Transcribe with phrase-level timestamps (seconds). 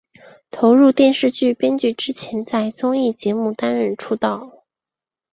[0.49, 4.63] 投入电视剧编剧之前在综艺节目担任出道。